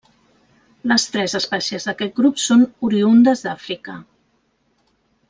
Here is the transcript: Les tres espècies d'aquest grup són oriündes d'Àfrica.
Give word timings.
Les 0.91 1.03
tres 1.15 1.35
espècies 1.39 1.85
d'aquest 1.89 2.15
grup 2.21 2.41
són 2.45 2.63
oriündes 2.87 3.45
d'Àfrica. 3.49 3.99